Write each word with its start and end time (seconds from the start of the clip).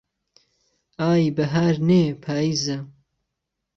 ئای 0.99 1.23
بەهار 1.35 1.75
نێ 1.87 2.03
پاییزە 2.23 2.77